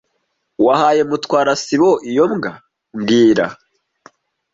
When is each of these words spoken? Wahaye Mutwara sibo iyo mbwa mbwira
Wahaye 0.65 1.01
Mutwara 1.09 1.53
sibo 1.63 1.91
iyo 2.09 2.23
mbwa 2.31 2.53
mbwira 2.97 3.45